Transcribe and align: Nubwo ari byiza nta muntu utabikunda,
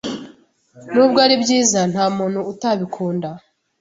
Nubwo 0.93 1.17
ari 1.25 1.35
byiza 1.43 1.79
nta 1.91 2.05
muntu 2.17 2.39
utabikunda, 2.51 3.29